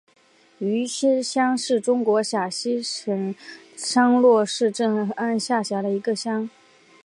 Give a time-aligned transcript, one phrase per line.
[0.57, 3.35] 余师乡是中国陕西省
[3.75, 6.49] 商洛市镇安县下辖的一个乡。